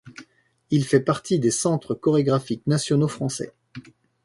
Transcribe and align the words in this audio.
Il 0.71 0.83
fait 0.83 0.99
partie 1.01 1.37
des 1.37 1.51
centres 1.51 1.93
chorégraphiques 1.93 2.65
nationaux 2.65 3.07
français. 3.07 3.53